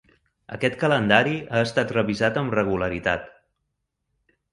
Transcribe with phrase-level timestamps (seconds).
[0.55, 3.29] Aquest calendari ha estat revisat amb regularitat.